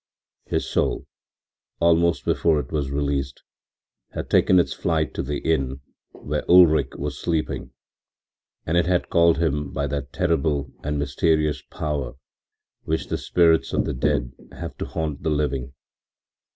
His 0.45 0.67
soul, 0.67 1.05
almost 1.79 2.25
before 2.25 2.59
it 2.59 2.71
was 2.71 2.89
released, 2.89 3.43
had 4.13 4.31
taken 4.31 4.57
its 4.57 4.73
flight 4.73 5.13
to 5.13 5.21
the 5.21 5.37
inn 5.47 5.81
where 6.13 6.43
Ulrich 6.49 6.93
was 6.97 7.19
sleeping, 7.19 7.71
and 8.65 8.77
it 8.77 8.87
had 8.87 9.11
called 9.11 9.37
him 9.37 9.71
by 9.71 9.85
that 9.85 10.11
terrible 10.11 10.71
and 10.83 10.97
mysterious 10.97 11.61
power 11.69 12.13
which 12.81 13.09
the 13.09 13.17
spirits 13.19 13.73
of 13.73 13.85
the 13.85 13.93
dead 13.93 14.31
have 14.53 14.75
to 14.79 14.85
haunt 14.85 15.21
the 15.21 15.29
living. 15.29 15.71